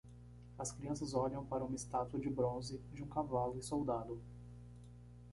[0.57, 4.19] As crianças olham para uma estátua de bronze de um cavalo e soldado.